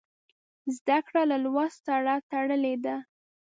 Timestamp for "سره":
1.87-2.13